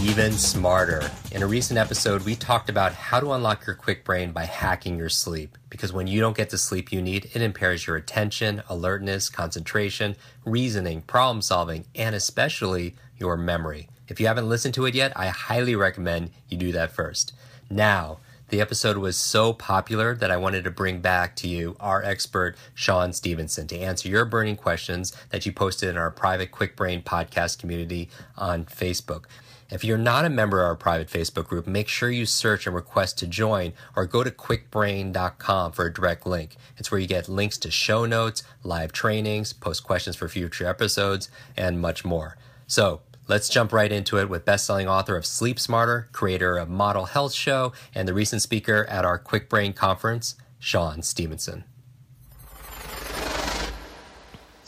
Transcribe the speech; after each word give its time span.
even 0.00 0.32
smarter? 0.32 1.10
In 1.32 1.42
a 1.42 1.46
recent 1.46 1.78
episode, 1.78 2.24
we 2.24 2.34
talked 2.34 2.68
about 2.68 2.92
how 2.92 3.20
to 3.20 3.32
unlock 3.32 3.66
your 3.66 3.76
quick 3.76 4.04
brain 4.04 4.32
by 4.32 4.44
hacking 4.44 4.96
your 4.96 5.08
sleep. 5.08 5.58
Because 5.68 5.92
when 5.92 6.06
you 6.06 6.20
don't 6.20 6.36
get 6.36 6.50
the 6.50 6.58
sleep 6.58 6.92
you 6.92 7.02
need, 7.02 7.30
it 7.34 7.42
impairs 7.42 7.86
your 7.86 7.96
attention, 7.96 8.62
alertness, 8.68 9.28
concentration, 9.28 10.16
reasoning, 10.44 11.02
problem 11.02 11.42
solving, 11.42 11.84
and 11.94 12.14
especially 12.14 12.94
your 13.18 13.36
memory. 13.36 13.88
If 14.08 14.20
you 14.20 14.26
haven't 14.26 14.48
listened 14.48 14.74
to 14.74 14.86
it 14.86 14.94
yet, 14.94 15.12
I 15.16 15.28
highly 15.28 15.74
recommend 15.74 16.30
you 16.48 16.56
do 16.56 16.72
that 16.72 16.92
first. 16.92 17.32
Now, 17.70 18.18
the 18.52 18.60
episode 18.60 18.98
was 18.98 19.16
so 19.16 19.54
popular 19.54 20.14
that 20.16 20.30
I 20.30 20.36
wanted 20.36 20.64
to 20.64 20.70
bring 20.70 21.00
back 21.00 21.36
to 21.36 21.48
you 21.48 21.74
our 21.80 22.02
expert, 22.02 22.54
Shawn 22.74 23.14
Stevenson, 23.14 23.66
to 23.68 23.78
answer 23.78 24.10
your 24.10 24.26
burning 24.26 24.56
questions 24.56 25.16
that 25.30 25.46
you 25.46 25.52
posted 25.52 25.88
in 25.88 25.96
our 25.96 26.10
private 26.10 26.50
Kwik 26.50 26.76
Brain 26.76 27.02
podcast 27.02 27.58
community 27.58 28.10
on 28.36 28.66
Facebook. 28.66 29.24
If 29.72 29.84
you're 29.84 29.96
not 29.96 30.26
a 30.26 30.28
member 30.28 30.60
of 30.60 30.66
our 30.66 30.76
private 30.76 31.08
Facebook 31.08 31.46
group, 31.46 31.66
make 31.66 31.88
sure 31.88 32.10
you 32.10 32.26
search 32.26 32.66
and 32.66 32.76
request 32.76 33.16
to 33.20 33.26
join 33.26 33.72
or 33.96 34.04
go 34.04 34.22
to 34.22 34.30
kwikbrain.com 34.30 35.72
for 35.72 35.86
a 35.86 35.92
direct 35.92 36.26
link. 36.26 36.56
It's 36.76 36.90
where 36.90 37.00
you 37.00 37.06
get 37.06 37.26
links 37.26 37.56
to 37.56 37.70
show 37.70 38.04
notes, 38.04 38.42
live 38.62 38.92
trainings, 38.92 39.54
post 39.54 39.82
questions 39.82 40.14
for 40.14 40.28
future 40.28 40.66
episodes, 40.66 41.30
and 41.56 41.80
much 41.80 42.04
more. 42.04 42.36
So, 42.66 43.00
Let's 43.28 43.48
jump 43.48 43.72
right 43.72 43.90
into 43.90 44.18
it 44.18 44.28
with 44.28 44.44
best-selling 44.44 44.88
author 44.88 45.16
of 45.16 45.24
Sleep 45.24 45.60
Smarter, 45.60 46.08
creator 46.10 46.58
of 46.58 46.68
Model 46.68 47.04
Health 47.04 47.32
Show, 47.32 47.72
and 47.94 48.08
the 48.08 48.12
recent 48.12 48.42
speaker 48.42 48.84
at 48.90 49.04
our 49.04 49.16
Kwik 49.16 49.48
Brain 49.48 49.72
conference, 49.72 50.34
Shawn 50.58 51.02
Stevenson. 51.02 51.62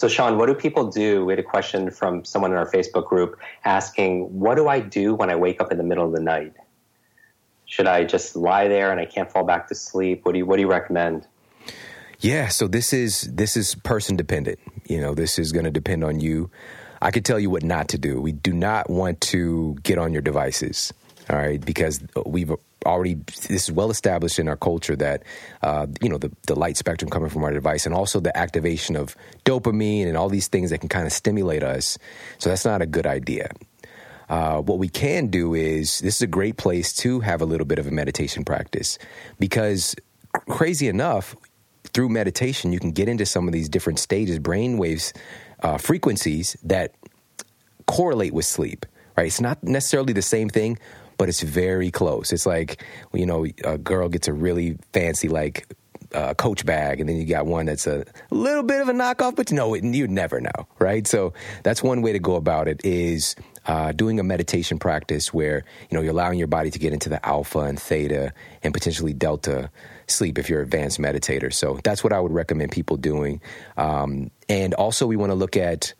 So, 0.05 0.08
Shawn, 0.08 0.36
what 0.36 0.48
do 0.48 0.55
people 0.55 0.91
do? 0.91 1.24
We 1.24 1.33
had 1.33 1.38
a 1.38 1.42
question 1.42 1.91
from 1.91 2.27
someone 2.27 2.50
in 2.50 2.58
our 2.58 2.70
Facebook 2.70 3.08
group 3.08 3.41
asking, 3.64 4.38
What 4.38 4.56
do 4.56 4.69
I 4.69 4.78
do 4.78 5.14
when 5.14 5.30
I 5.30 5.34
wake 5.34 5.62
up 5.62 5.72
in 5.72 5.78
the 5.78 5.83
middle 5.83 6.05
of 6.05 6.12
the 6.12 6.20
night? 6.20 6.52
Should 7.64 7.86
I 7.86 8.05
just 8.05 8.36
lie 8.36 8.69
there 8.69 8.91
and 8.91 9.00
I 9.00 9.06
can't 9.06 9.32
fall 9.32 9.44
back 9.44 9.66
to 9.69 9.75
sleep? 9.75 10.27
What 10.27 10.32
do 10.32 10.38
you, 10.41 10.44
what 10.44 10.56
do 10.56 10.60
you 10.60 10.69
recommend? 10.69 11.27
Yeah, 12.20 12.48
so 12.48 12.69
this 12.69 12.92
is 12.92 13.22
this 13.32 13.56
is 13.56 13.77
person 13.77 14.14
dependent. 14.14 14.58
You 14.84 15.00
know, 15.00 15.14
this 15.14 15.38
is 15.38 15.52
going 15.52 15.64
to 15.64 15.70
depend 15.70 16.05
on 16.05 16.20
you. 16.20 16.50
I 17.00 17.10
could 17.10 17.25
tell 17.25 17.41
you 17.41 17.48
what 17.48 17.62
not 17.62 17.88
to 17.88 17.97
do. 17.97 18.20
We 18.20 18.32
do 18.32 18.52
not 18.52 18.91
want 18.91 19.22
to 19.32 19.75
get 19.84 19.97
on 19.97 20.12
your 20.12 20.20
devices, 20.20 20.92
all 21.30 21.38
right? 21.38 21.64
Because 21.64 22.05
we've 22.27 22.52
already 22.85 23.15
this 23.15 23.69
is 23.69 23.73
well 23.73 23.91
established 23.91 24.39
in 24.39 24.49
our 24.49 24.57
culture 24.57 24.97
that 24.97 25.23
uh, 25.63 25.87
you 26.01 26.09
know 26.09 26.19
the 26.19 26.31
the 26.47 26.55
light 26.55 26.77
spectrum 26.77 27.11
coming 27.11 27.29
from 27.29 27.45
our 27.45 27.53
device 27.53 27.87
and 27.87 27.95
also 27.95 28.21
the 28.21 28.37
activation 28.37 28.97
of 28.97 29.17
dopamine 29.45 30.07
and 30.07 30.17
all 30.17 30.29
these 30.29 30.49
things 30.49 30.71
that 30.71 30.79
can 30.79 30.89
kind 30.89 31.07
of 31.07 31.12
stimulate 31.12 31.62
us. 31.62 31.99
So 32.39 32.51
that's 32.51 32.65
not 32.65 32.83
a 32.83 32.87
good 32.87 33.07
idea. 33.07 33.51
Uh, 34.29 34.61
what 34.62 34.79
we 34.79 34.89
can 34.89 35.27
do 35.27 35.55
is 35.55 36.01
this 36.01 36.17
is 36.17 36.23
a 36.23 36.27
great 36.27 36.57
place 36.57 36.93
to 36.95 37.21
have 37.21 37.43
a 37.43 37.45
little 37.45 37.67
bit 37.67 37.79
of 37.79 37.87
a 37.87 37.91
meditation 37.91 38.45
practice 38.45 38.99
because 39.39 39.95
crazy 40.49 40.89
enough 40.89 41.37
through 41.93 42.09
meditation 42.09 42.73
you 42.73 42.81
can 42.81 42.91
get 42.91 43.09
into 43.09 43.27
some 43.27 43.47
of 43.47 43.53
these 43.53 43.69
different 43.69 43.99
stages 43.99 44.39
brain 44.39 44.79
waves 44.79 45.12
uh, 45.62 45.79
frequencies 45.79 46.57
that 46.62 46.95
correlate 47.87 48.33
with 48.33 48.47
sleep 48.47 48.87
right 49.17 49.27
it's 49.27 49.41
not 49.41 49.62
necessarily 49.62 50.12
the 50.12 50.23
same 50.23 50.49
thing 50.49 50.78
but 51.16 51.28
it's 51.28 51.42
very 51.42 51.91
close. 51.91 52.32
It's 52.32 52.47
like 52.47 52.82
you 53.12 53.26
know, 53.26 53.47
a 53.64 53.78
girl 53.78 54.08
gets 54.08 54.28
a 54.28 54.32
really 54.32 54.78
fancy 54.92 55.28
like 55.28 55.66
uh, 56.14 56.34
Coach 56.34 56.64
bag, 56.64 57.00
and 57.00 57.08
then 57.08 57.16
you 57.16 57.25
got 57.25 57.47
one 57.47 57.66
that's 57.66 57.86
a 57.86 58.04
little 58.30 58.62
bit 58.62 58.80
of 58.80 58.88
a 58.88 58.92
knockoff, 58.92 59.34
but 59.34 59.50
you 59.50 59.56
know, 59.56 59.75
you'd 59.75 60.10
never 60.10 60.41
know, 60.41 60.69
right? 60.78 61.06
So 61.06 61.34
that's 61.62 61.82
one 61.82 62.02
way 62.02 62.12
to 62.12 62.19
go 62.19 62.36
about 62.36 62.69
it 62.69 62.84
is 62.84 63.34
uh, 63.66 63.92
doing 63.92 64.20
a 64.20 64.22
meditation 64.22 64.78
practice 64.78 65.32
where 65.32 65.64
you 65.91 65.97
know 65.97 66.02
you're 66.02 66.12
allowing 66.12 66.38
your 66.38 66.48
body 66.48 66.70
to 66.70 66.78
get 66.78 66.92
into 66.92 67.08
the 67.08 67.25
alpha 67.26 67.60
and 67.60 67.81
theta 67.81 68.32
and 68.62 68.72
potentially 68.72 69.12
delta 69.12 69.70
sleep 70.06 70.38
if 70.38 70.48
you're 70.48 70.60
an 70.60 70.66
advanced 70.66 70.98
meditator. 70.98 71.52
So 71.52 71.81
that's 71.82 72.04
what 72.04 72.12
I 72.12 72.20
would 72.20 72.32
recommend 72.32 72.72
people 72.72 72.96
doing. 72.96 73.41
Um, 73.76 74.31
and 74.48 74.75
also, 74.75 75.06
we 75.06 75.16
want 75.16 75.31
to 75.31 75.36
look 75.36 75.56
at 75.56 75.94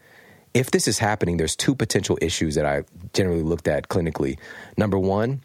if 0.55 0.71
this 0.71 0.87
is 0.87 0.99
happening, 0.99 1.37
there's 1.37 1.57
two 1.57 1.75
potential 1.75 2.17
issues 2.23 2.55
that 2.55 2.65
I 2.65 2.85
generally 3.13 3.43
looked 3.43 3.69
at 3.69 3.89
clinically. 3.89 4.39
Number 4.77 4.99
one 4.99 5.43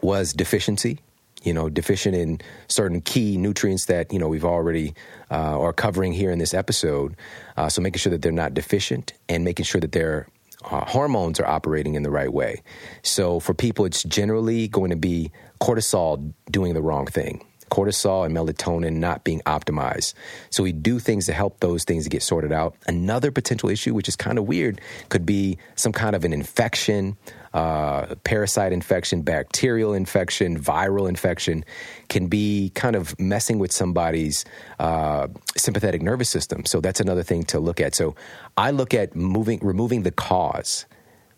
was 0.00 0.32
deficiency, 0.32 0.98
you 1.42 1.52
know, 1.52 1.68
deficient 1.68 2.16
in 2.16 2.40
certain 2.68 3.02
key 3.02 3.36
nutrients 3.36 3.84
that, 3.86 4.12
you 4.12 4.18
know, 4.18 4.28
we've 4.28 4.44
already 4.44 4.94
uh, 5.30 5.60
are 5.60 5.74
covering 5.74 6.12
here 6.12 6.30
in 6.30 6.38
this 6.38 6.54
episode. 6.54 7.14
Uh, 7.56 7.68
so 7.68 7.82
making 7.82 7.98
sure 7.98 8.10
that 8.10 8.22
they're 8.22 8.32
not 8.32 8.54
deficient 8.54 9.12
and 9.28 9.44
making 9.44 9.64
sure 9.64 9.80
that 9.80 9.92
their 9.92 10.26
uh, 10.64 10.84
hormones 10.86 11.38
are 11.38 11.46
operating 11.46 11.94
in 11.94 12.02
the 12.02 12.10
right 12.10 12.32
way. 12.32 12.62
So 13.02 13.38
for 13.38 13.52
people, 13.52 13.84
it's 13.84 14.02
generally 14.02 14.66
going 14.66 14.90
to 14.90 14.96
be 14.96 15.30
cortisol 15.60 16.32
doing 16.50 16.74
the 16.74 16.82
wrong 16.82 17.06
thing 17.06 17.44
cortisol 17.72 18.26
and 18.26 18.36
melatonin 18.36 18.96
not 18.96 19.24
being 19.24 19.40
optimized. 19.46 20.12
So 20.50 20.62
we 20.62 20.72
do 20.72 20.98
things 20.98 21.24
to 21.26 21.32
help 21.32 21.60
those 21.60 21.84
things 21.84 22.06
get 22.06 22.22
sorted 22.22 22.52
out. 22.52 22.76
Another 22.86 23.30
potential 23.30 23.70
issue, 23.70 23.94
which 23.94 24.08
is 24.08 24.16
kind 24.16 24.38
of 24.38 24.46
weird, 24.46 24.78
could 25.08 25.24
be 25.24 25.56
some 25.74 25.90
kind 25.90 26.14
of 26.14 26.22
an 26.26 26.34
infection, 26.34 27.16
uh, 27.54 28.14
parasite 28.24 28.74
infection, 28.74 29.22
bacterial 29.22 29.94
infection, 29.94 30.60
viral 30.60 31.08
infection, 31.08 31.64
can 32.10 32.26
be 32.26 32.70
kind 32.74 32.94
of 32.94 33.18
messing 33.18 33.58
with 33.58 33.72
somebody's 33.72 34.44
uh, 34.78 35.28
sympathetic 35.56 36.02
nervous 36.02 36.28
system. 36.28 36.66
So 36.66 36.82
that's 36.82 37.00
another 37.00 37.22
thing 37.22 37.44
to 37.44 37.58
look 37.58 37.80
at. 37.80 37.94
So 37.94 38.14
I 38.58 38.70
look 38.70 38.92
at 38.92 39.16
moving, 39.16 39.60
removing 39.62 40.02
the 40.02 40.12
cause 40.12 40.84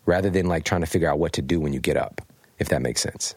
rather 0.05 0.29
than 0.29 0.47
like 0.47 0.65
trying 0.65 0.81
to 0.81 0.87
figure 0.87 1.09
out 1.09 1.17
what 1.17 1.31
to 1.33 1.41
do 1.41 1.61
when 1.61 1.71
you 1.71 1.79
get 1.79 1.95
up, 1.95 2.21
if 2.59 2.67
that 2.69 2.81
makes 2.81 3.01
sense. 3.01 3.35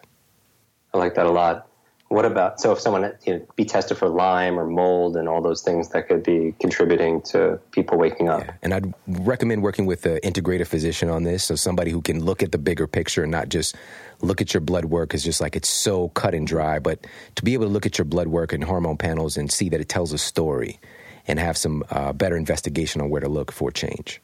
I 0.92 0.98
like 0.98 1.14
that 1.14 1.26
a 1.26 1.30
lot. 1.30 1.68
What 2.08 2.24
about 2.24 2.58
so 2.58 2.72
if 2.72 2.80
someone 2.80 3.12
you 3.26 3.34
know, 3.34 3.46
be 3.54 3.66
tested 3.66 3.98
for 3.98 4.08
Lyme 4.08 4.58
or 4.58 4.64
mold 4.64 5.14
and 5.14 5.28
all 5.28 5.42
those 5.42 5.60
things 5.60 5.90
that 5.90 6.08
could 6.08 6.22
be 6.22 6.54
contributing 6.58 7.20
to 7.22 7.60
people 7.70 7.98
waking 7.98 8.30
up? 8.30 8.44
Yeah. 8.44 8.54
And 8.62 8.72
I'd 8.72 8.94
recommend 9.06 9.62
working 9.62 9.84
with 9.84 10.06
an 10.06 10.18
integrative 10.24 10.68
physician 10.68 11.10
on 11.10 11.24
this, 11.24 11.44
so 11.44 11.54
somebody 11.54 11.90
who 11.90 12.00
can 12.00 12.24
look 12.24 12.42
at 12.42 12.50
the 12.50 12.56
bigger 12.56 12.86
picture 12.86 13.22
and 13.22 13.30
not 13.30 13.50
just 13.50 13.76
look 14.22 14.40
at 14.40 14.54
your 14.54 14.62
blood 14.62 14.86
work 14.86 15.12
is 15.12 15.22
just 15.22 15.42
like 15.42 15.54
it's 15.54 15.68
so 15.68 16.08
cut 16.10 16.34
and 16.34 16.46
dry, 16.46 16.78
but 16.78 17.06
to 17.34 17.44
be 17.44 17.52
able 17.52 17.66
to 17.66 17.70
look 17.70 17.84
at 17.84 17.98
your 17.98 18.06
blood 18.06 18.28
work 18.28 18.54
and 18.54 18.64
hormone 18.64 18.96
panels 18.96 19.36
and 19.36 19.52
see 19.52 19.68
that 19.68 19.80
it 19.80 19.90
tells 19.90 20.14
a 20.14 20.18
story 20.18 20.80
and 21.26 21.38
have 21.38 21.58
some 21.58 21.84
uh, 21.90 22.14
better 22.14 22.38
investigation 22.38 23.02
on 23.02 23.10
where 23.10 23.20
to 23.20 23.28
look 23.28 23.52
for 23.52 23.70
change. 23.70 24.22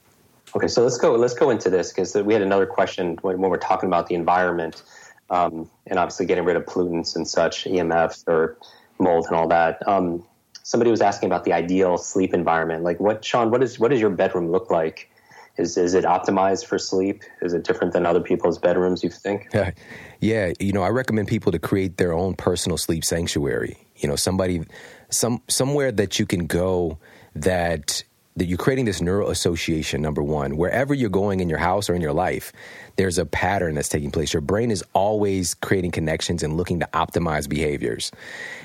Okay, 0.57 0.69
so 0.69 0.83
let's 0.83 0.97
go. 0.97 1.17
Let's 1.17 1.35
go 1.35 1.51
into 1.51 1.69
this 1.69 1.93
because 1.93 2.15
we 2.15 2.33
had 2.33 2.43
another 2.43 2.67
question 2.67 3.19
when, 3.23 3.41
when 3.41 3.51
we're 3.51 3.59
talking 3.59 3.89
about 3.89 4.07
the 4.07 4.15
environment 4.15 4.83
um, 5.31 5.71
and 5.87 5.99
obviously 5.99 6.27
getting 6.27 6.45
rid 6.45 6.57
of 6.57 6.65
pollutants 6.65 7.17
and 7.17 7.27
such, 7.27 7.65
EMFs 7.65 8.27
or 8.29 8.57
mold 8.99 9.27
and 9.27 9.37
all 9.37 9.49
that. 9.49 9.87
Um, 9.89 10.25
somebody 10.63 10.91
was 10.91 11.01
asking 11.01 11.29
about 11.29 11.45
the 11.45 11.53
ideal 11.53 11.99
sleep 11.99 12.35
environment. 12.35 12.83
Like, 12.83 13.01
what, 13.01 13.25
Shawn? 13.25 13.51
What 13.51 13.63
is 13.63 13.79
what 13.79 13.91
does 13.91 14.01
your 14.01 14.11
bedroom 14.11 14.51
look 14.51 14.71
like? 14.71 15.11
Is 15.57 15.77
is 15.77 15.95
it 15.95 16.05
optimized 16.05 16.67
for 16.67 16.79
sleep? 16.79 17.23
Is 17.41 17.55
it 17.55 17.63
different 17.63 17.93
than 17.93 18.07
other 18.07 18.21
people's 18.21 18.59
bedrooms? 18.59 19.05
You 19.05 19.11
think? 19.11 19.49
Yeah, 19.55 19.71
yeah. 20.21 20.53
You 20.59 20.73
know, 20.73 20.83
I 20.83 20.89
recommend 20.89 21.29
people 21.29 21.53
to 21.53 21.59
create 21.59 21.97
their 21.97 22.13
own 22.13 22.35
personal 22.35 22.77
sleep 22.77 23.05
sanctuary. 23.05 23.79
You 23.97 24.09
know, 24.09 24.17
somebody, 24.17 24.65
some 25.11 25.41
somewhere 25.49 25.93
that 25.93 26.19
you 26.19 26.27
can 26.27 26.47
go 26.47 26.99
that 27.37 28.03
that 28.37 28.47
you're 28.47 28.59
creating 28.59 28.85
this 28.85 29.01
neural 29.01 29.31
association 29.31 30.03
number 30.03 30.23
one. 30.23 30.57
Wherever 30.57 30.93
you're 30.93 31.11
going 31.11 31.41
in 31.41 31.49
your 31.49 31.59
house 31.59 31.89
or 31.89 31.95
in 31.95 32.01
your 32.01 32.13
life 32.13 32.53
there's 32.97 33.19
a 33.19 33.27
pattern 33.27 33.75
that's 33.75 33.89
taking 33.89 34.11
place. 34.11 34.33
Your 34.33 34.41
brain 34.41 34.71
is 34.71 34.85
always 34.93 35.55
creating 35.55 35.91
connections 35.91 36.43
and 36.43 36.57
looking 36.57 36.81
to 36.81 36.89
optimize 36.93 37.49
behaviors. 37.49 38.13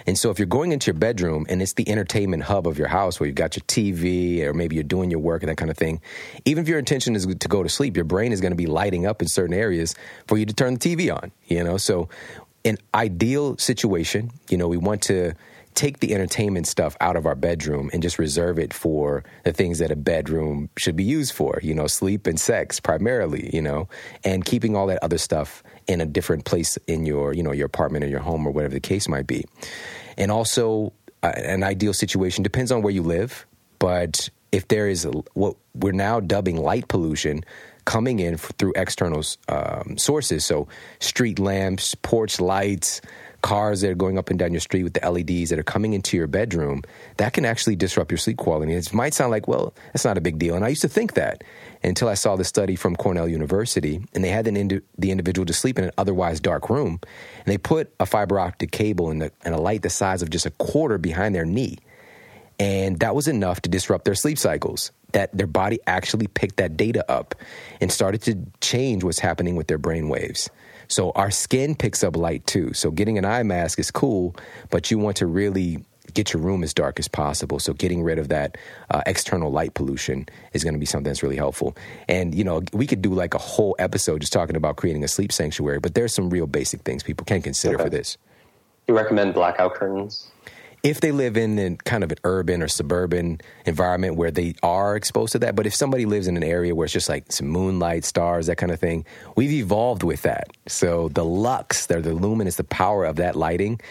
And 0.06 0.18
so 0.18 0.30
if 0.30 0.39
you're 0.39 0.45
going 0.45 0.71
into 0.71 0.88
your 0.88 1.00
bedroom 1.00 1.45
and 1.50 1.62
it's 1.62 1.74
the 1.74 1.89
entertainment 1.89 2.44
hub 2.44 2.68
of 2.68 2.77
your 2.77 2.88
house 2.88 3.19
where 3.19 3.27
you've 3.27 3.36
got 3.36 3.56
your 3.56 3.63
tv 3.66 4.42
or 4.44 4.54
maybe 4.54 4.75
you're 4.75 4.83
doing 4.83 5.12
your 5.12 5.19
work 5.19 5.42
and 5.42 5.50
that 5.50 5.57
kind 5.57 5.71
of 5.71 5.77
thing 5.77 6.01
even 6.45 6.63
if 6.63 6.68
your 6.68 6.80
intention 6.80 7.16
is 7.16 7.25
to 7.25 7.48
go 7.48 7.63
to 7.63 7.69
sleep 7.69 7.95
your 7.95 8.06
brain 8.06 8.31
is 8.31 8.42
going 8.42 8.51
to 8.51 8.57
be 8.57 8.66
lighting 8.66 9.06
up 9.06 9.21
in 9.21 9.27
certain 9.27 9.54
areas 9.54 9.95
for 10.27 10.38
you 10.38 10.45
to 10.45 10.54
turn 10.54 10.75
the 10.75 10.80
tv 10.80 11.13
on 11.13 11.31
you 11.45 11.63
know? 11.63 11.77
So 11.77 12.10
an 12.66 12.77
ideal 12.94 13.57
situation 13.57 14.31
you 14.50 14.57
know 14.57 14.68
we 14.68 14.77
want 14.77 15.01
to 15.04 15.33
take 15.79 15.99
the 15.99 16.13
entertainment 16.13 16.67
stuff 16.67 16.97
out 16.99 17.15
of 17.15 17.25
our 17.25 17.35
bedroom 17.35 17.89
and 17.93 18.03
just 18.03 18.19
reserve 18.19 18.59
it 18.59 18.73
for 18.73 19.23
the 19.45 19.53
things 19.53 19.79
that 19.79 19.91
a 19.91 19.95
bedroom 19.95 20.69
should 20.77 20.95
be 20.95 21.03
used 21.03 21.33
for, 21.33 21.59
you 21.63 21.73
know, 21.73 21.87
sleep 21.87 22.27
and 22.27 22.39
sex 22.39 22.79
primarily, 22.79 23.49
you 23.53 23.61
know, 23.61 23.87
and 24.23 24.43
keeping 24.43 24.75
all 24.75 24.87
that 24.87 24.99
other 25.01 25.17
stuff 25.17 25.63
in 25.87 26.01
a 26.01 26.05
different 26.05 26.45
place 26.45 26.77
in 26.87 27.05
your 27.05 27.33
you 27.33 27.41
know 27.41 27.51
your 27.51 27.65
apartment 27.65 28.03
or 28.03 28.07
your 28.07 28.19
home 28.19 28.45
or 28.45 28.51
whatever 28.51 28.73
the 28.73 28.79
case 28.79 29.07
might 29.07 29.25
be. 29.25 29.45
And 30.17 30.31
also 30.31 30.93
uh, 31.23 31.31
an 31.35 31.63
ideal 31.63 31.93
situation 31.93 32.43
depends 32.43 32.71
on 32.71 32.81
where 32.81 32.93
you 32.93 33.01
live 33.01 33.45
but 33.79 34.29
if 34.51 34.67
there 34.67 34.87
is 34.87 35.07
what 35.33 35.55
we're 35.73 35.91
now 35.91 36.19
dubbing 36.19 36.57
light 36.57 36.87
pollution 36.87 37.43
coming 37.85 38.19
in 38.19 38.37
through 38.37 38.73
external 38.75 39.23
um, 39.47 39.97
sources. 39.97 40.45
So 40.45 40.67
street 40.99 41.39
lamps 41.39 41.95
porch 41.95 42.39
lights 42.39 43.01
cars 43.41 43.81
that 43.81 43.89
are 43.89 43.95
going 43.95 44.18
up 44.18 44.30
and 44.30 44.38
down 44.38 44.51
your 44.51 44.59
street 44.59 44.83
with 44.83 44.94
the 44.94 45.09
LEDs 45.09 45.50
that 45.50 45.59
are 45.59 45.63
coming 45.63 45.94
into 45.94 46.18
your 46.18 46.27
bedroom, 46.27 46.83
that 47.18 47.33
can 47.33 47.45
actually 47.45 47.75
disrupt 47.75 48.12
your 48.12 48.18
sleep 48.18 48.38
quality. 48.38 48.74
It 48.74 48.94
might 48.94 49.13
sound 49.13 49.31
like, 49.31 49.47
well, 49.47 49.74
that's 49.94 50.06
not 50.06 50.18
a 50.18 50.21
big 50.21 50.39
deal. 50.39 50.56
And 50.56 50.65
I 50.65 50.69
used 50.69 50.81
to 50.81 50.89
think 50.89 51.13
that 51.13 51.44
until 51.83 52.09
I 52.09 52.13
saw 52.13 52.36
the 52.36 52.44
study 52.44 52.75
from 52.75 52.95
Cornell 52.95 53.27
University, 53.27 54.01
and 54.13 54.24
they 54.24 54.30
had 54.30 54.47
indi- 54.47 54.81
the 54.97 55.12
individual 55.12 55.45
to 55.45 55.53
sleep 55.53 55.77
in 55.77 55.86
an 55.86 55.91
otherwise 55.97 56.39
dark 56.39 56.69
room, 56.69 57.00
and 57.03 57.45
they 57.45 57.57
put 57.57 57.94
a 58.00 58.06
fiber 58.06 58.39
optic 58.39 58.71
cable 58.71 59.09
and 59.09 59.31
a 59.45 59.57
light 59.57 59.81
the 59.81 59.89
size 59.89 60.21
of 60.21 60.30
just 60.30 60.45
a 60.45 60.51
quarter 60.51 60.97
behind 60.97 61.33
their 61.33 61.45
knee. 61.45 61.77
And 62.59 63.00
that 63.00 63.15
was 63.15 63.30
enough 63.30 63.62
to 63.62 63.69
disrupt 63.69 64.03
their 64.03 64.15
sleep 64.15 64.38
cycles. 64.38 64.92
That 65.13 65.35
their 65.35 65.47
body 65.47 65.80
actually 65.88 66.27
picked 66.27 66.57
that 66.57 66.75
data 66.75 67.09
up 67.09 67.33
and 67.81 67.92
started 67.92 68.21
to 68.24 68.38
change 68.62 69.03
what's 69.03 69.19
happening 69.19 69.56
with 69.56 69.68
their 69.68 69.77
brain 69.77 70.09
waves. 70.09 70.50
So 70.89 71.12
our 71.12 71.31
skin 71.31 71.75
picks 71.75 72.03
up 72.03 72.18
light 72.18 72.45
too. 72.45 72.74
So 72.74 72.91
getting 72.91 73.18
an 73.18 73.25
eye 73.25 73.44
mask 73.44 73.80
is 73.80 73.91
cool, 73.91 74.36
but 74.69 74.91
you 74.91 74.97
want 74.97 75.18
to 75.18 75.27
really 75.27 75.83
get 76.13 76.33
your 76.33 76.41
room 76.41 76.63
as 76.63 76.74
dark 76.74 77.00
as 77.00 77.07
possible. 77.07 77.59
So 77.59 77.74
getting 77.74 78.01
rid 78.03 78.18
of 78.18 78.30
that 78.30 78.57
uh, 78.89 79.03
external 79.06 79.51
light 79.51 79.75
pollution 79.75 80.27
is 80.53 80.63
going 80.63 80.74
to 80.74 80.80
be 80.80 80.88
something 80.88 81.06
that's 81.06 81.21
really 81.21 81.36
helpful. 81.36 81.77
And 82.07 82.33
you 82.33 82.44
know, 82.44 82.63
we 82.74 82.88
could 82.88 83.01
do 83.01 83.13
like 83.13 83.36
a 83.36 83.38
whole 83.38 83.75
episode 83.80 84.21
just 84.21 84.33
talking 84.33 84.56
about 84.56 84.77
creating 84.77 85.03
a 85.03 85.07
sleep 85.07 85.31
sanctuary, 85.31 85.80
but 85.80 85.94
there's 85.94 86.13
some 86.13 86.30
real 86.30 86.47
basic 86.47 86.81
things 86.81 87.03
people 87.03 87.25
can 87.25 87.42
consider 87.42 87.75
okay. 87.75 87.83
for 87.83 87.89
this. 87.89 88.18
You 88.88 88.97
recommend 88.97 89.35
blackout 89.35 89.75
curtains? 89.75 90.31
If 90.83 91.01
they 91.01 91.11
live 91.11 91.37
in, 91.37 91.59
in 91.59 91.77
kind 91.77 92.03
of 92.03 92.11
an 92.11 92.17
urban 92.23 92.61
or 92.61 92.67
suburban 92.67 93.41
environment 93.65 94.15
where 94.15 94.31
they 94.31 94.55
are 94.63 94.95
exposed 94.95 95.33
to 95.33 95.39
that. 95.39 95.55
But 95.55 95.67
if 95.67 95.75
somebody 95.75 96.05
lives 96.05 96.27
in 96.27 96.37
an 96.37 96.43
area 96.43 96.73
where 96.73 96.85
it's 96.85 96.93
just 96.93 97.09
like 97.09 97.31
some 97.31 97.47
moonlight, 97.47 98.05
stars, 98.05 98.47
that 98.47 98.55
kind 98.55 98.71
of 98.71 98.79
thing, 98.79 99.05
we've 99.35 99.51
evolved 99.51 100.03
with 100.03 100.21
that. 100.21 100.49
So 100.67 101.09
the 101.09 101.25
lux, 101.25 101.87
the, 101.87 101.99
the 101.99 102.13
luminous, 102.13 102.55
the 102.55 102.63
power 102.63 103.05
of 103.05 103.17
that 103.17 103.35
lighting 103.35 103.81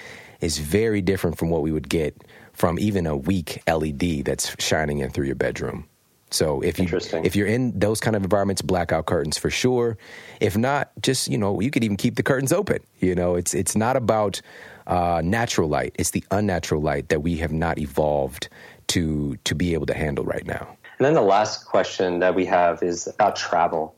is 0.40 0.58
very 0.58 1.02
different 1.02 1.38
from 1.38 1.50
what 1.50 1.62
we 1.62 1.73
would 1.73 1.88
get 1.88 2.17
from 2.52 2.79
even 2.79 3.06
a 3.06 3.17
weak 3.17 3.62
LED 3.69 4.25
that's 4.25 4.55
shining 4.58 4.99
in 4.99 5.11
through 5.11 5.26
your 5.26 5.37
bedroom. 5.37 5.87
So 6.31 6.61
if 6.61 6.79
you 6.79 6.87
if 7.25 7.37
you're 7.37 7.46
in 7.46 7.79
those 7.79 8.00
kind 8.00 8.14
of 8.14 8.23
environments, 8.23 8.61
blackout 8.61 9.06
curtains 9.06 9.38
for 9.38 9.49
sure. 9.49 9.96
If 10.41 10.56
not, 10.56 10.91
just 11.00 11.29
you 11.29 11.38
know, 11.38 11.61
you 11.61 11.70
could 11.70 11.84
even 11.84 11.96
keep 11.96 12.17
the 12.17 12.23
curtains 12.23 12.52
open. 12.52 12.81
You 13.00 13.14
know, 13.14 13.34
it's 13.34 13.55
it's 13.55 13.75
not 13.75 13.96
about 13.96 14.43
uh, 14.88 15.20
natural 15.25 15.69
light. 15.69 15.94
It's 15.99 16.11
the 16.11 16.25
unnatural 16.31 16.81
light 16.81 17.11
that 17.11 17.23
we 17.23 17.37
have 17.37 17.52
not 17.52 17.79
evolved 17.79 18.49
to 18.88 19.37
to 19.44 19.55
be 19.55 19.75
able 19.75 19.87
to 19.87 19.94
handle 19.94 20.25
right 20.25 20.46
now. 20.46 20.76
And 20.99 21.06
then 21.06 21.14
the 21.14 21.23
last 21.23 21.67
question 21.67 22.19
that 22.19 22.35
we 22.35 22.44
have 22.46 22.82
is 22.82 23.06
about 23.06 23.37
travel. 23.37 23.94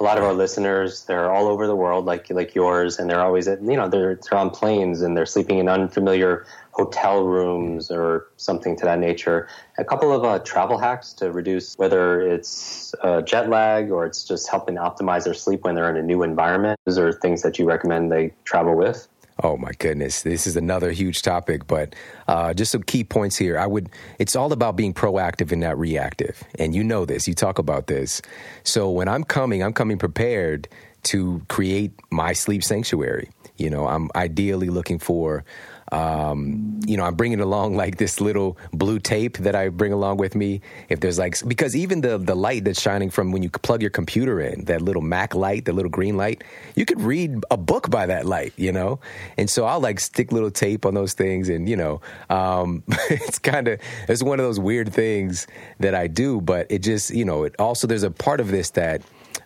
A 0.00 0.02
lot 0.02 0.16
of 0.16 0.24
our 0.24 0.32
listeners, 0.32 1.04
they're 1.04 1.30
all 1.30 1.46
over 1.46 1.66
the 1.66 1.76
world, 1.76 2.06
like 2.06 2.30
like 2.30 2.54
yours, 2.54 2.98
and 2.98 3.08
they're 3.08 3.20
always 3.20 3.46
at 3.46 3.62
you 3.62 3.76
know 3.76 3.86
they're 3.86 4.14
they're 4.14 4.38
on 4.38 4.48
planes 4.48 5.02
and 5.02 5.14
they're 5.14 5.26
sleeping 5.26 5.58
in 5.58 5.68
unfamiliar 5.68 6.46
hotel 6.70 7.22
rooms 7.22 7.90
or 7.90 8.28
something 8.38 8.76
to 8.76 8.86
that 8.86 8.98
nature. 8.98 9.46
A 9.76 9.84
couple 9.84 10.10
of 10.10 10.24
uh, 10.24 10.38
travel 10.38 10.78
hacks 10.78 11.12
to 11.14 11.30
reduce 11.30 11.76
whether 11.76 12.22
it's 12.22 12.94
uh, 13.02 13.20
jet 13.20 13.50
lag 13.50 13.90
or 13.90 14.06
it's 14.06 14.24
just 14.24 14.48
helping 14.48 14.76
optimize 14.76 15.24
their 15.24 15.34
sleep 15.34 15.64
when 15.64 15.74
they're 15.74 15.90
in 15.90 15.98
a 15.98 16.02
new 16.02 16.22
environment. 16.22 16.80
Those 16.86 16.96
are 16.96 17.12
things 17.12 17.42
that 17.42 17.58
you 17.58 17.66
recommend 17.66 18.10
they 18.10 18.32
travel 18.44 18.74
with. 18.74 19.06
Oh 19.42 19.56
my 19.56 19.72
goodness, 19.78 20.22
this 20.22 20.46
is 20.46 20.56
another 20.56 20.90
huge 20.90 21.22
topic, 21.22 21.66
but 21.66 21.94
uh, 22.28 22.52
just 22.52 22.72
some 22.72 22.82
key 22.82 23.04
points 23.04 23.36
here. 23.36 23.58
I 23.58 23.66
would. 23.66 23.88
It's 24.18 24.36
all 24.36 24.52
about 24.52 24.76
being 24.76 24.92
proactive 24.92 25.50
and 25.50 25.62
not 25.62 25.78
reactive, 25.78 26.42
and 26.58 26.74
you 26.74 26.84
know 26.84 27.06
this. 27.06 27.26
You 27.26 27.34
talk 27.34 27.58
about 27.58 27.86
this. 27.86 28.20
So 28.64 28.90
when 28.90 29.08
I'm 29.08 29.24
coming, 29.24 29.62
I'm 29.62 29.72
coming 29.72 29.96
prepared 29.96 30.68
to 31.04 31.42
create 31.48 31.92
my 32.10 32.34
sleep 32.34 32.62
sanctuary. 32.62 33.30
You 33.60 33.70
know, 33.70 33.86
I'm 33.86 34.10
ideally 34.14 34.70
looking 34.70 34.98
for 34.98 35.44
um, 35.92 36.80
you 36.86 36.96
know, 36.96 37.04
I'm 37.04 37.14
bringing 37.14 37.40
along 37.40 37.76
like 37.76 37.96
this 37.96 38.20
little 38.20 38.56
blue 38.72 38.98
tape 38.98 39.38
that 39.38 39.56
I 39.56 39.70
bring 39.70 39.92
along 39.92 40.18
with 40.18 40.34
me. 40.34 40.60
If 40.88 41.00
there's 41.00 41.18
like, 41.18 41.36
because 41.46 41.74
even 41.74 42.00
the 42.00 42.18
the 42.18 42.36
light 42.36 42.64
that's 42.64 42.80
shining 42.80 43.10
from 43.10 43.32
when 43.32 43.42
you 43.42 43.50
plug 43.50 43.80
your 43.82 43.90
computer 43.90 44.40
in, 44.40 44.66
that 44.66 44.82
little 44.82 45.02
Mac 45.02 45.34
light, 45.34 45.64
the 45.64 45.72
little 45.72 45.90
green 45.90 46.16
light, 46.16 46.44
you 46.76 46.84
could 46.84 47.00
read 47.00 47.42
a 47.50 47.56
book 47.56 47.90
by 47.90 48.06
that 48.06 48.26
light, 48.26 48.52
you 48.56 48.72
know. 48.72 49.00
And 49.36 49.50
so 49.50 49.64
I'll 49.64 49.80
like 49.80 49.98
stick 50.00 50.32
little 50.32 50.50
tape 50.50 50.86
on 50.86 50.94
those 50.94 51.14
things, 51.14 51.48
and 51.48 51.68
you 51.68 51.76
know, 51.76 52.00
um, 52.28 52.84
it's 53.10 53.38
kind 53.38 53.66
of 53.66 53.80
it's 54.08 54.22
one 54.22 54.38
of 54.38 54.46
those 54.46 54.60
weird 54.60 54.92
things 54.92 55.46
that 55.80 55.94
I 55.94 56.06
do, 56.06 56.40
but 56.40 56.66
it 56.70 56.80
just 56.80 57.10
you 57.10 57.24
know, 57.24 57.44
it 57.44 57.56
also 57.58 57.86
there's 57.86 58.04
a 58.04 58.10
part 58.10 58.40
of 58.40 58.50
this 58.50 58.70
that 58.70 59.02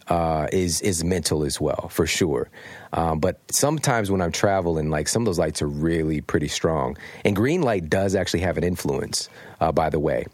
uh, 0.09 0.47
is 0.53 0.81
is 0.83 1.05
mental 1.05 1.45
as 1.45 1.61
well, 1.61 1.89
for 1.89 2.07
sure. 2.07 2.51
Um, 2.93 3.19
but 3.19 3.41
sometimes 3.51 4.11
when 4.11 4.21
I'm 4.21 4.33
traveling, 4.33 4.91
like 4.91 5.09
some 5.09 5.23
of 5.23 5.27
those 5.27 5.39
lights 5.39 5.63
are 5.63 5.67
really 5.67 6.21
pretty 6.21 6.49
strong. 6.49 6.97
And 7.25 7.35
green 7.35 7.63
light 7.63 7.91
does 7.91 8.15
actually 8.15 8.41
have 8.41 8.57
an 8.57 8.65
influence, 8.65 9.29
uh, 9.61 9.73
by 9.73 9.91
the 9.91 9.99
way. 9.99 10.27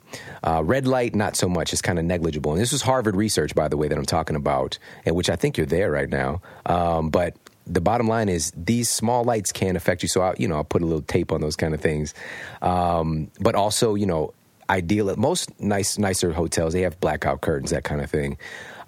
Uh, 0.42 0.62
red 0.64 0.86
light, 0.86 1.14
not 1.14 1.36
so 1.36 1.48
much. 1.48 1.72
It's 1.72 1.82
kind 1.82 1.98
of 1.98 2.04
negligible. 2.04 2.52
And 2.52 2.60
this 2.60 2.72
was 2.72 2.82
Harvard 2.82 3.16
research, 3.16 3.54
by 3.54 3.68
the 3.68 3.76
way, 3.76 3.88
that 3.88 3.96
I'm 3.96 4.04
talking 4.04 4.36
about, 4.36 4.78
and 5.06 5.16
which 5.16 5.30
I 5.30 5.36
think 5.36 5.56
you're 5.56 5.66
there 5.66 5.90
right 5.90 6.08
now. 6.08 6.42
Um, 6.66 7.08
but 7.10 7.36
the 7.66 7.80
bottom 7.80 8.08
line 8.08 8.28
is 8.28 8.52
these 8.56 8.90
small 8.90 9.24
lights 9.24 9.52
can 9.52 9.76
affect 9.76 10.02
you. 10.02 10.08
So 10.08 10.20
I, 10.22 10.34
you 10.36 10.48
know, 10.48 10.56
I'll 10.56 10.64
put 10.64 10.82
a 10.82 10.86
little 10.86 11.02
tape 11.02 11.32
on 11.32 11.40
those 11.40 11.56
kind 11.56 11.72
of 11.72 11.80
things. 11.80 12.14
Um, 12.60 13.30
but 13.40 13.54
also, 13.54 13.94
you 13.94 14.06
know, 14.06 14.34
ideal 14.70 15.14
most 15.16 15.50
nice 15.60 15.98
nicer 15.98 16.32
hotels 16.32 16.72
they 16.72 16.82
have 16.82 16.98
blackout 17.00 17.40
curtains 17.42 17.70
that 17.70 17.84
kind 17.84 18.00
of 18.00 18.10
thing 18.10 18.38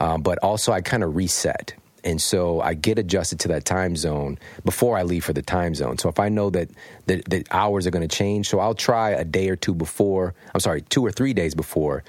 um, 0.01 0.23
but 0.23 0.39
also 0.39 0.73
i 0.73 0.81
kind 0.81 1.03
of 1.03 1.15
reset 1.15 1.75
and 2.05 2.21
so 2.21 2.61
I 2.61 2.75
get 2.75 2.99
adjusted 2.99 3.39
to 3.41 3.49
that 3.49 3.65
time 3.65 3.97
zone 3.97 4.39
before 4.65 4.99
I 4.99 5.03
leave 5.03 5.25
for 5.25 5.33
the 5.33 5.43
time 5.43 5.75
zone. 5.75 5.99
So 5.99 6.09
if 6.09 6.19
I 6.19 6.29
know 6.29 6.51
that 6.51 6.69
the, 7.07 7.23
the 7.29 7.47
hours 7.51 7.87
are 7.87 7.91
going 7.91 8.07
to 8.07 8.17
change, 8.17 8.49
so 8.49 8.59
I'll 8.59 8.75
try 8.75 9.11
a 9.11 9.25
day 9.25 9.49
or 9.49 9.57
two 9.57 9.75
before. 9.75 10.35
I'm 10.53 10.61
sorry, 10.61 10.83
two 10.83 11.05
or 11.05 11.13
three 11.13 11.33
days 11.33 11.55
before 11.55 12.03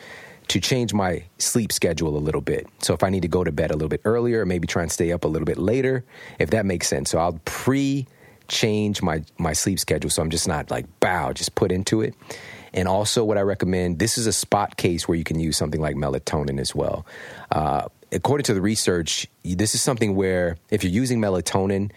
to 0.50 0.60
change 0.60 0.94
my 0.94 1.24
sleep 1.38 1.72
schedule 1.72 2.18
a 2.18 2.20
little 2.20 2.42
bit. 2.42 2.68
So 2.80 2.94
if 2.94 3.04
I 3.04 3.10
need 3.10 3.22
to 3.22 3.28
go 3.28 3.44
to 3.44 3.52
bed 3.52 3.72
a 3.72 3.74
little 3.74 3.90
bit 3.90 4.02
earlier, 4.04 4.46
maybe 4.46 4.68
try 4.68 4.82
and 4.82 4.92
stay 4.92 5.12
up 5.12 5.24
a 5.24 5.28
little 5.28 5.46
bit 5.46 5.58
later, 5.58 6.04
if 6.40 6.50
that 6.50 6.66
makes 6.66 6.88
sense. 6.88 7.10
So 7.10 7.20
I'll 7.20 7.40
pre 7.46 8.08
change 8.50 9.02
my 9.02 9.24
my 9.38 9.54
sleep 9.54 9.80
schedule 9.80 10.10
so 10.10 10.22
I'm 10.22 10.30
just 10.30 10.48
not 10.48 10.70
like 10.70 10.86
bow, 11.00 11.32
just 11.34 11.56
put 11.56 11.72
into 11.72 12.02
it. 12.02 12.14
And 12.74 12.88
also, 12.88 13.24
what 13.24 13.38
I 13.38 13.42
recommend 13.42 14.00
this 14.00 14.18
is 14.18 14.26
a 14.26 14.34
spot 14.34 14.78
case 14.78 15.08
where 15.08 15.18
you 15.18 15.24
can 15.24 15.40
use 15.40 15.58
something 15.58 15.82
like 15.82 15.96
melatonin 15.96 16.60
as 16.60 16.74
well. 16.74 17.06
Uh, 17.52 17.88
according 18.12 18.44
to 18.46 18.54
the 18.54 18.62
research, 18.62 19.28
this 19.44 19.76
is 19.76 19.82
something 19.82 20.16
where 20.16 20.58
if 20.70 20.84
you're 20.84 20.94
using 20.94 21.20
melatonin, 21.22 21.92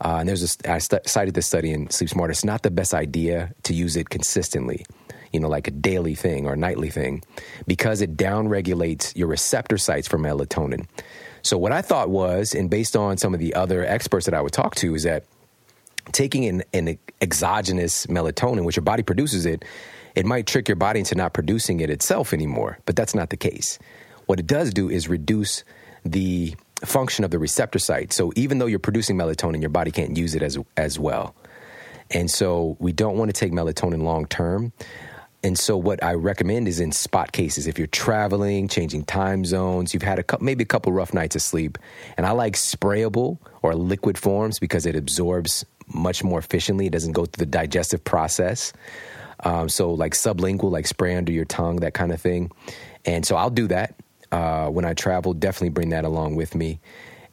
uh, 0.00 0.16
and 0.20 0.28
there's 0.28 0.42
a, 0.42 0.72
I 0.72 0.78
st- 0.78 1.06
cited 1.08 1.34
this 1.34 1.46
study 1.46 1.70
in 1.70 1.90
Sleep 1.90 2.10
Smart, 2.10 2.30
it's 2.30 2.44
not 2.44 2.62
the 2.62 2.70
best 2.70 2.94
idea 2.94 3.54
to 3.64 3.74
use 3.74 3.96
it 3.96 4.08
consistently, 4.08 4.84
you 5.32 5.40
know, 5.40 5.48
like 5.48 5.68
a 5.68 5.70
daily 5.70 6.14
thing 6.14 6.46
or 6.46 6.56
nightly 6.56 6.90
thing, 6.90 7.22
because 7.66 8.00
it 8.00 8.16
downregulates 8.16 9.14
your 9.16 9.28
receptor 9.28 9.78
sites 9.78 10.08
for 10.08 10.18
melatonin. 10.18 10.86
So, 11.42 11.58
what 11.58 11.72
I 11.72 11.82
thought 11.82 12.08
was, 12.08 12.54
and 12.54 12.70
based 12.70 12.96
on 12.96 13.18
some 13.18 13.34
of 13.34 13.40
the 13.40 13.54
other 13.54 13.84
experts 13.84 14.26
that 14.26 14.34
I 14.34 14.40
would 14.40 14.52
talk 14.52 14.76
to, 14.76 14.94
is 14.94 15.02
that 15.02 15.24
taking 16.12 16.46
an, 16.46 16.62
an 16.72 16.98
exogenous 17.20 18.06
melatonin, 18.06 18.64
which 18.64 18.76
your 18.76 18.84
body 18.84 19.02
produces 19.02 19.46
it, 19.46 19.64
it 20.14 20.26
might 20.26 20.46
trick 20.46 20.68
your 20.68 20.76
body 20.76 21.00
into 21.00 21.14
not 21.14 21.32
producing 21.32 21.80
it 21.80 21.90
itself 21.90 22.32
anymore, 22.32 22.78
but 22.86 22.96
that's 22.96 23.14
not 23.14 23.30
the 23.30 23.36
case. 23.36 23.78
What 24.26 24.38
it 24.38 24.46
does 24.46 24.72
do 24.72 24.88
is 24.88 25.08
reduce 25.08 25.64
the 26.04 26.54
function 26.84 27.24
of 27.24 27.30
the 27.30 27.38
receptor 27.38 27.78
site. 27.78 28.12
So 28.12 28.32
even 28.36 28.58
though 28.58 28.66
you're 28.66 28.78
producing 28.78 29.16
melatonin, 29.16 29.60
your 29.60 29.70
body 29.70 29.90
can't 29.90 30.16
use 30.16 30.34
it 30.34 30.42
as 30.42 30.58
as 30.76 30.98
well. 30.98 31.34
And 32.10 32.30
so 32.30 32.76
we 32.78 32.92
don't 32.92 33.16
want 33.16 33.30
to 33.30 33.32
take 33.32 33.52
melatonin 33.52 34.02
long 34.02 34.26
term. 34.26 34.72
And 35.44 35.58
so 35.58 35.76
what 35.76 36.02
I 36.04 36.14
recommend 36.14 36.68
is 36.68 36.78
in 36.78 36.92
spot 36.92 37.32
cases. 37.32 37.66
If 37.66 37.76
you're 37.76 37.88
traveling, 37.88 38.68
changing 38.68 39.04
time 39.04 39.44
zones, 39.44 39.92
you've 39.92 40.02
had 40.02 40.20
a 40.20 40.22
couple, 40.22 40.44
maybe 40.44 40.62
a 40.62 40.66
couple 40.66 40.92
rough 40.92 41.12
nights 41.12 41.34
of 41.34 41.42
sleep, 41.42 41.78
and 42.16 42.26
I 42.26 42.30
like 42.30 42.54
sprayable 42.54 43.38
or 43.60 43.74
liquid 43.74 44.16
forms 44.16 44.60
because 44.60 44.86
it 44.86 44.94
absorbs 44.94 45.64
much 45.88 46.22
more 46.22 46.38
efficiently. 46.38 46.86
It 46.86 46.92
doesn't 46.92 47.12
go 47.12 47.26
through 47.26 47.44
the 47.44 47.50
digestive 47.50 48.04
process. 48.04 48.72
Um, 49.42 49.68
so 49.68 49.92
like 49.92 50.12
sublingual, 50.14 50.70
like 50.70 50.86
spray 50.86 51.16
under 51.16 51.32
your 51.32 51.44
tongue, 51.44 51.76
that 51.76 51.94
kind 51.94 52.12
of 52.12 52.20
thing. 52.20 52.50
And 53.04 53.26
so 53.26 53.36
I'll 53.36 53.50
do 53.50 53.66
that 53.68 53.96
uh, 54.30 54.68
when 54.68 54.84
I 54.84 54.94
travel. 54.94 55.34
Definitely 55.34 55.70
bring 55.70 55.90
that 55.90 56.04
along 56.04 56.36
with 56.36 56.54
me. 56.54 56.80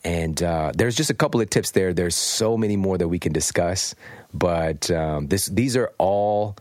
And 0.04 0.42
uh, 0.42 0.72
there's 0.76 0.96
just 0.96 1.10
a 1.10 1.14
couple 1.14 1.42
of 1.42 1.50
tips 1.50 1.72
there. 1.72 1.94
There's 1.94 2.16
so 2.16 2.58
many 2.58 2.78
more 2.78 2.98
that 2.98 3.10
we 3.10 3.20
can 3.20 3.34
discuss, 3.34 3.96
but 4.34 4.90
um, 4.92 5.28
this 5.28 5.48
these 5.48 5.76
are 5.76 5.92
all 5.98 6.56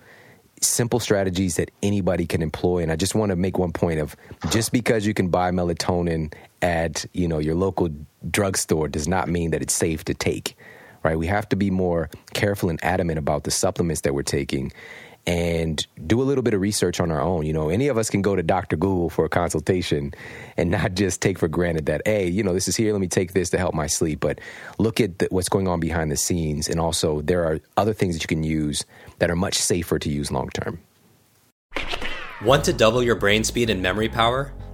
simple 0.60 0.98
strategies 0.98 1.54
that 1.54 1.70
anybody 1.80 2.26
can 2.26 2.42
employ. 2.42 2.82
And 2.82 2.90
I 2.90 2.96
just 2.96 3.14
want 3.14 3.30
to 3.30 3.36
make 3.36 3.56
one 3.56 3.72
point 3.72 4.00
of 4.00 4.16
just 4.50 4.72
because 4.72 5.06
you 5.06 5.14
can 5.14 5.28
buy 5.28 5.52
melatonin 5.52 6.32
at 6.62 7.06
you 7.12 7.28
know 7.28 7.38
your 7.38 7.54
local 7.54 7.88
drugstore 8.30 8.88
does 8.88 9.06
not 9.06 9.28
mean 9.28 9.50
that 9.52 9.62
it's 9.62 9.74
safe 9.74 10.04
to 10.04 10.14
take 10.14 10.56
right 11.04 11.16
we 11.16 11.26
have 11.26 11.48
to 11.48 11.56
be 11.56 11.70
more 11.70 12.10
careful 12.34 12.68
and 12.68 12.82
adamant 12.82 13.18
about 13.18 13.44
the 13.44 13.50
supplements 13.50 14.00
that 14.02 14.14
we're 14.14 14.22
taking 14.22 14.72
and 15.28 15.86
do 16.06 16.22
a 16.22 16.24
little 16.24 16.42
bit 16.42 16.54
of 16.54 16.60
research 16.62 17.00
on 17.00 17.10
our 17.10 17.20
own. 17.20 17.44
You 17.44 17.52
know, 17.52 17.68
any 17.68 17.88
of 17.88 17.98
us 17.98 18.08
can 18.08 18.22
go 18.22 18.34
to 18.34 18.42
Dr. 18.42 18.76
Google 18.76 19.10
for 19.10 19.26
a 19.26 19.28
consultation 19.28 20.14
and 20.56 20.70
not 20.70 20.94
just 20.94 21.20
take 21.20 21.38
for 21.38 21.48
granted 21.48 21.84
that, 21.84 22.00
hey, 22.06 22.26
you 22.26 22.42
know, 22.42 22.54
this 22.54 22.66
is 22.66 22.76
here, 22.76 22.92
let 22.92 23.00
me 23.02 23.08
take 23.08 23.34
this 23.34 23.50
to 23.50 23.58
help 23.58 23.74
my 23.74 23.86
sleep. 23.86 24.20
But 24.20 24.40
look 24.78 25.02
at 25.02 25.18
the, 25.18 25.28
what's 25.30 25.50
going 25.50 25.68
on 25.68 25.80
behind 25.80 26.10
the 26.10 26.16
scenes. 26.16 26.66
And 26.66 26.80
also, 26.80 27.20
there 27.20 27.44
are 27.44 27.60
other 27.76 27.92
things 27.92 28.14
that 28.14 28.22
you 28.22 28.26
can 28.26 28.42
use 28.42 28.86
that 29.18 29.30
are 29.30 29.36
much 29.36 29.56
safer 29.56 29.98
to 29.98 30.08
use 30.08 30.30
long 30.30 30.48
term. 30.48 30.78
Want 32.42 32.64
to 32.64 32.72
double 32.72 33.02
your 33.02 33.16
brain 33.16 33.44
speed 33.44 33.68
and 33.68 33.82
memory 33.82 34.08
power? 34.08 34.50